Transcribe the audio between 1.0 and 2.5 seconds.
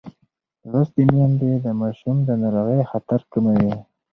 میندې د ماشوم د